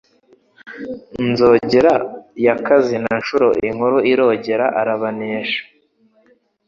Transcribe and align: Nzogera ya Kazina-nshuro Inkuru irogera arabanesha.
Nzogera 1.29 1.93
ya 2.45 2.55
Kazina-nshuro 2.65 3.47
Inkuru 3.69 3.97
irogera 4.11 4.65
arabanesha. 4.81 5.61